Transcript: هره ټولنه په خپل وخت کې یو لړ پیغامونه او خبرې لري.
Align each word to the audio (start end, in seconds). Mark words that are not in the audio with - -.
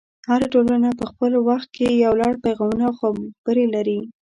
هره 0.29 0.47
ټولنه 0.53 0.89
په 0.99 1.03
خپل 1.11 1.31
وخت 1.47 1.69
کې 1.77 1.87
یو 2.03 2.13
لړ 2.21 2.33
پیغامونه 2.45 2.83
او 2.87 2.93
خبرې 2.99 3.65
لري. 3.75 3.99